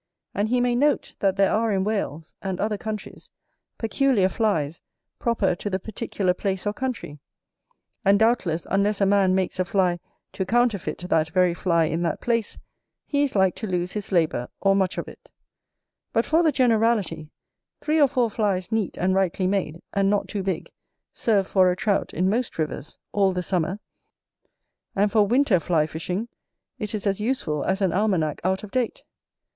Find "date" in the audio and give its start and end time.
28.71-29.03